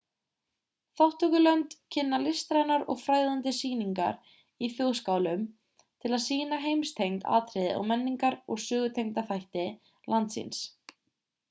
[0.99, 5.45] þátttökulönd kynna listrænar og fræðandi sýningar í þjóðskálum
[5.83, 9.71] til að sýna heimstengd atriði eða menningar og sögutengda þætti
[10.15, 10.67] lands síns